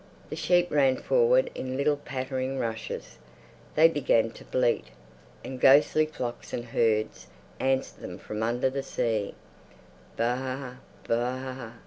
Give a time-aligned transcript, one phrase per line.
[0.31, 3.19] The sheep ran forward in little pattering rushes;
[3.75, 4.85] they began to bleat,
[5.45, 7.27] and ghostly flocks and herds
[7.59, 9.35] answered them from under the sea.
[10.17, 10.77] "Baa!
[11.07, 11.73] Baaa!"